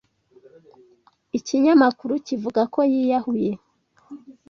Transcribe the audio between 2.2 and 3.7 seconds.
kivuga ko yiyahuye.